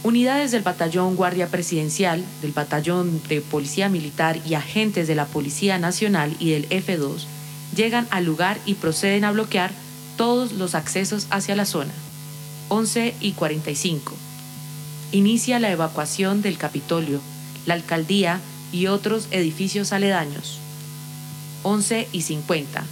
[0.04, 5.80] Unidades del Batallón Guardia Presidencial, del Batallón de Policía Militar y agentes de la Policía
[5.80, 7.26] Nacional y del F2
[7.76, 9.72] llegan al lugar y proceden a bloquear
[10.16, 11.94] todos los accesos hacia la zona.
[12.70, 14.14] 11 y 45.
[15.12, 17.22] Inicia la evacuación del Capitolio,
[17.66, 18.40] la alcaldía
[18.72, 20.60] y otros edificios aledaños.
[21.68, 22.86] 11 y 50.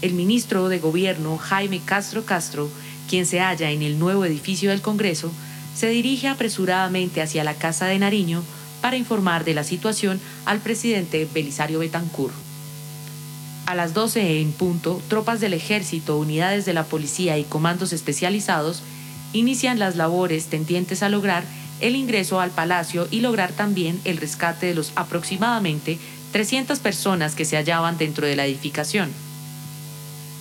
[0.00, 2.70] El ministro de Gobierno Jaime Castro Castro,
[3.10, 5.30] quien se halla en el nuevo edificio del Congreso,
[5.76, 8.42] se dirige apresuradamente hacia la Casa de Nariño
[8.80, 12.32] para informar de la situación al presidente Belisario Betancourt.
[13.66, 18.80] A las 12 en punto, tropas del ejército, unidades de la policía y comandos especializados
[19.34, 21.44] inician las labores tendientes a lograr
[21.82, 25.98] el ingreso al palacio y lograr también el rescate de los aproximadamente
[26.32, 29.10] 300 personas que se hallaban dentro de la edificación.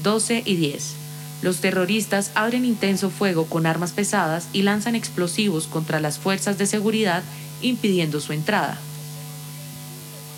[0.04, 0.94] 12 y 10.
[1.42, 6.66] Los terroristas abren intenso fuego con armas pesadas y lanzan explosivos contra las fuerzas de
[6.66, 7.24] seguridad
[7.62, 8.78] impidiendo su entrada.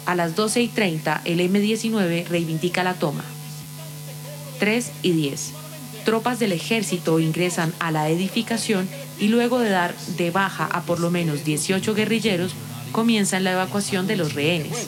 [0.06, 3.24] A las 12 y 30 el M-19 reivindica la toma.
[4.60, 5.52] 3 y 10.
[6.06, 8.88] Tropas del ejército ingresan a la edificación
[9.20, 12.54] y luego de dar de baja a por lo menos 18 guerrilleros,
[12.92, 14.88] comienzan la evacuación de los rehenes.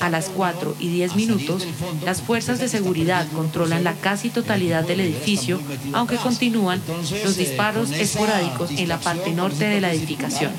[0.00, 1.66] A las 4 y 10 minutos,
[2.04, 5.60] las fuerzas de seguridad controlan la casi totalidad del edificio,
[5.92, 6.80] aunque continúan
[7.24, 10.52] los disparos esporádicos en la parte norte de la edificación.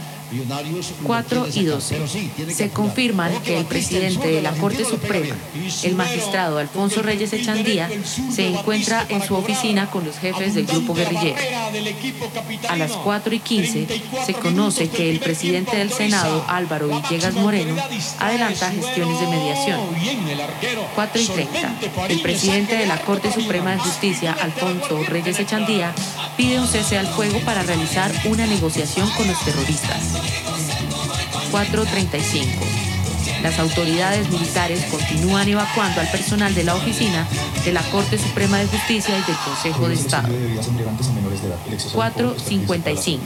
[1.04, 2.08] 4 y 12.
[2.54, 5.36] Se confirman que el presidente de la Corte Suprema,
[5.84, 7.90] el magistrado Alfonso Reyes Echandía,
[8.32, 11.38] se encuentra en su oficina con los jefes del grupo guerrillero.
[12.70, 13.88] A las 4 y 15
[14.26, 17.76] se conoce que el presidente del Senado, Álvaro Villegas Moreno,
[18.20, 19.80] adelanta gestiones de mediación.
[20.96, 21.76] 4 y 30.
[22.10, 25.94] El presidente de la Corte Suprema de Justicia, Alfonso Reyes Echandía,
[26.36, 30.17] pide un cese al fuego para realizar una negociación con los terroristas.
[31.52, 32.87] 4.35.
[33.44, 37.28] Las autoridades militares continúan evacuando al personal de la oficina
[37.64, 40.28] de la Corte Suprema de Justicia y del Consejo de Estado.
[41.94, 43.20] 4.55.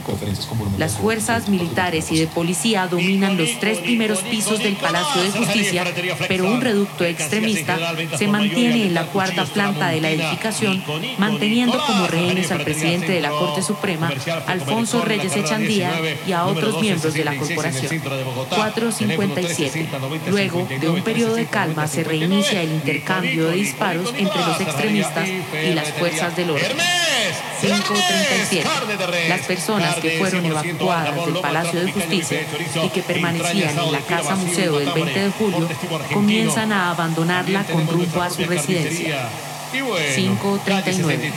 [0.78, 5.84] Las fuerzas militares y de policía dominan los tres primeros pisos del Palacio de Justicia,
[6.28, 7.78] pero un reducto extremista
[8.16, 10.82] se mantiene en la cuarta planta de la edificación,
[11.18, 14.10] manteniendo como rehenes al presidente de la Corte Suprema,
[14.46, 15.92] Alfonso Reyes Echandía,
[16.26, 18.02] y a otros miembros de la corporación.
[18.02, 19.88] 4.57.
[20.28, 25.28] Luego de un periodo de calma se reinicia el intercambio de disparos entre los extremistas
[25.28, 26.76] y las fuerzas del orden.
[27.60, 29.28] 5.37.
[29.28, 32.40] Las personas que fueron evacuadas del Palacio de Justicia
[32.84, 35.68] y que permanecían en la Casa Museo del 20 de julio
[36.12, 39.28] comienzan a abandonarla con rumbo a su residencia.
[39.72, 41.32] 539.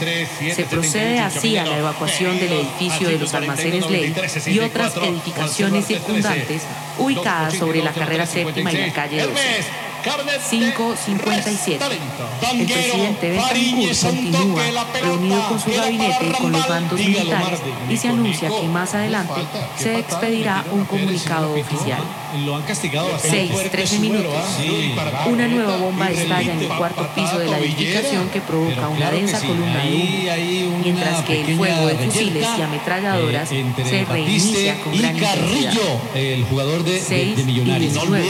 [0.53, 4.13] Se procede así a la evacuación del edificio de los almacenes Ley
[4.47, 6.63] y otras edificaciones circundantes
[6.97, 9.41] ubicadas sobre la carrera séptima y la calle 12.
[10.05, 11.79] 5.57.
[12.53, 14.63] El presidente Betancourt continúa
[15.01, 19.41] reunido con su gabinete y con los bandos militares y se anuncia que más adelante
[19.77, 22.01] se expedirá un comunicado oficial.
[23.21, 24.33] 6, 13 minutos.
[25.27, 29.39] Una nueva bomba estalla en el cuarto piso de la edificación que provoca una densa
[29.39, 34.97] columna de humo, mientras que el fuego de fusiles y ametralladoras eh, se reinicia con
[34.97, 35.73] gran intensidad.
[36.13, 37.93] el jugador de, de- 6 de y Millonarios.
[37.93, 38.25] 19.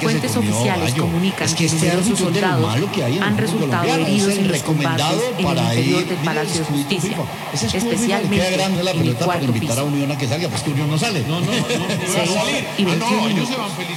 [0.00, 2.74] Fuentes oficiales comunican es que, que este numerosos soldados
[3.20, 5.06] han resultado heridos en los combates
[5.38, 7.16] en el interior del Palacio de Justicia,
[7.52, 9.88] especialmente en el cuarto piso.
[12.78, 13.46] y 21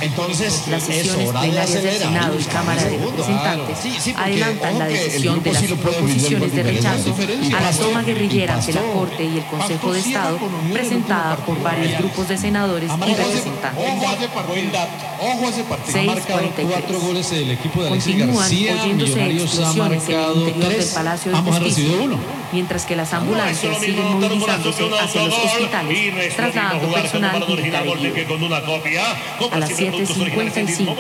[0.02, 3.78] Entonces, las sesiones plenarias del Senado y Cámara de Representantes
[4.16, 7.16] adelantan la decisión de las proposiciones de rechazo
[7.56, 10.40] a la toma guerrillera ante la Corte y el Consejo de Estado
[10.72, 13.84] presentada por varios grupos de senadores y representantes.
[15.92, 18.86] 643 cuatro goles el equipo de Alexis Continúan García.
[18.86, 20.98] Millonarios ha marcado del tres.
[21.34, 22.41] Ambos han recibido uno.
[22.52, 27.84] Mientras que las ambulancias siguen movilizándose hacia los hospitales, trasladando personal militar.
[29.52, 30.96] A las 7.55,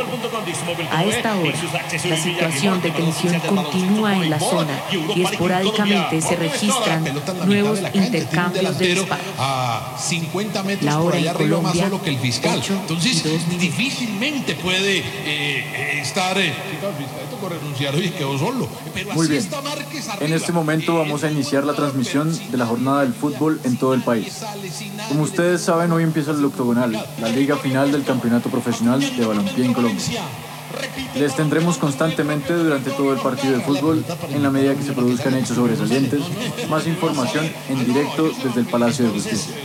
[0.91, 1.57] a esta hora,
[2.05, 4.79] la situación de tensión continúa en la zona
[5.15, 7.03] y esporádicamente se registran
[7.45, 9.25] nuevos intercambios de disparos.
[9.37, 12.61] a 50 metros La por allá arriba más Colombia, solo que el fiscal.
[12.67, 13.23] Entonces,
[13.59, 16.37] difícilmente puede eh, eh, estar.
[17.59, 18.67] Renunciar y quedó solo.
[18.93, 19.43] Pero Muy así bien.
[19.43, 23.59] está Márquez En este momento vamos a iniciar la transmisión de la jornada del fútbol
[23.63, 24.41] en todo el país.
[25.09, 29.65] Como ustedes saben, hoy empieza el octogonal, la liga final del campeonato profesional de balompié
[29.65, 30.03] en Colombia.
[31.15, 35.35] Les tendremos constantemente durante todo el partido de fútbol, en la medida que se produzcan
[35.35, 36.21] hechos sobresalientes,
[36.69, 39.55] más información en directo desde el Palacio de Justicia.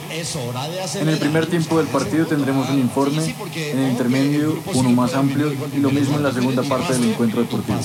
[1.01, 3.23] En el primer tiempo del partido tendremos un informe,
[3.55, 7.43] en el intermedio uno más amplio y lo mismo en la segunda parte del encuentro
[7.43, 7.79] deportivo.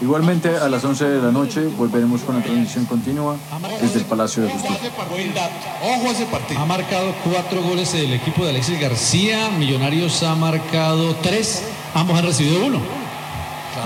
[0.00, 3.36] Igualmente a las 11 de la noche volveremos con la transmisión continua
[3.80, 4.92] desde el Palacio de Justicia.
[6.56, 9.50] Ha marcado cuatro goles el equipo de Alexis García.
[9.58, 11.62] Millonarios ha marcado tres.
[11.94, 12.80] Ambos han recibido uno.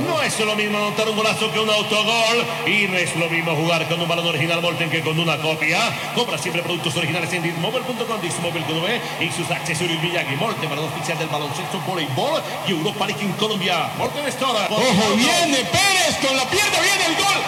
[0.00, 3.54] No es lo mismo anotar un golazo que un autogol y no es lo mismo
[3.54, 5.80] jugar con un balón original Volten que con una copia.
[6.14, 8.84] Compra siempre productos originales en Dismobile.com, Dismobile.com
[9.20, 13.32] y sus accesorios Villagui Molten para los oficial del baloncesto, voleibol y Europa League en
[13.32, 13.90] Colombia.
[13.98, 14.66] Molten Store.
[14.70, 17.42] Ojo, viene Pérez con la pierna, viene el gol.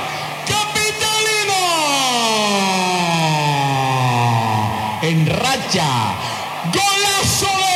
[0.46, 1.60] ¡Capitalino!
[5.02, 6.14] En racha.
[6.72, 7.74] ¡Golazo de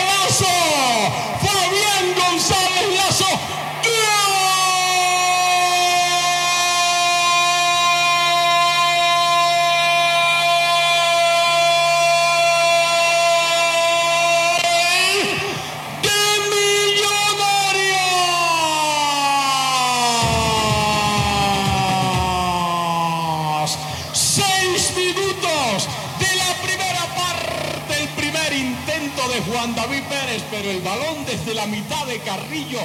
[29.58, 32.78] Juan David Pérez, pero el balón desde la mitad de Carrillo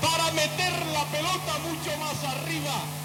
[0.00, 2.95] para meter la pelota mucho más arriba.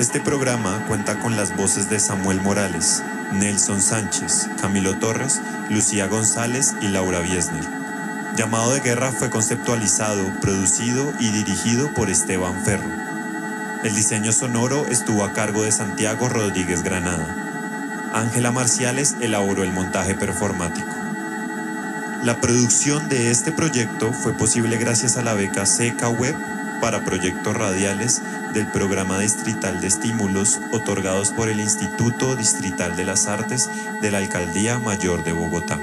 [0.00, 6.74] Este programa cuenta con las voces de Samuel Morales, Nelson Sánchez, Camilo Torres, Lucía González
[6.80, 7.66] y Laura Biesner.
[8.34, 12.88] Llamado de Guerra fue conceptualizado, producido y dirigido por Esteban Ferro.
[13.84, 18.10] El diseño sonoro estuvo a cargo de Santiago Rodríguez Granada.
[18.14, 20.88] Ángela Marciales elaboró el montaje performático.
[22.24, 26.36] La producción de este proyecto fue posible gracias a la beca Seca Web
[26.80, 28.22] para proyectos radiales
[28.52, 33.70] del Programa Distrital de Estímulos otorgados por el Instituto Distrital de las Artes
[34.00, 35.78] de la Alcaldía Mayor de Bogotá.